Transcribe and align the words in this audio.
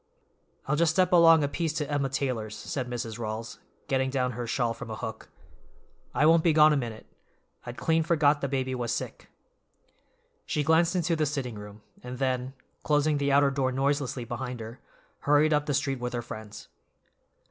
"I'll 0.65 0.75
just 0.75 0.93
step 0.93 1.11
along 1.13 1.43
a 1.43 1.47
piece 1.47 1.73
to 1.73 1.87
Emma 1.87 2.09
Taylor's," 2.09 2.55
said 2.57 2.89
Mrs. 2.89 3.19
Rawls, 3.19 3.59
getting 3.87 4.09
down 4.09 4.31
her 4.31 4.47
shawl 4.47 4.73
from 4.73 4.89
a 4.89 4.95
hook. 4.95 5.29
"I 6.15 6.25
won't 6.25 6.43
be 6.43 6.53
gone 6.53 6.73
a 6.73 6.75
minute. 6.75 7.05
I'd 7.67 7.77
clean 7.77 8.01
forgot 8.01 8.41
the 8.41 8.47
baby 8.47 8.73
was 8.73 8.91
sick." 8.91 9.29
She 10.47 10.63
glanced 10.63 10.95
into 10.95 11.15
the 11.15 11.27
sitting 11.27 11.53
room, 11.53 11.83
and 12.01 12.17
then, 12.17 12.53
closing 12.81 13.19
the 13.19 13.31
outer 13.31 13.51
door 13.51 13.71
noiselessly 13.71 14.25
behind 14.25 14.59
her, 14.59 14.79
hurried 15.19 15.53
up 15.53 15.67
the 15.67 15.73
street 15.75 15.99
with 15.99 16.13
her 16.13 16.23
friends. 16.23 16.67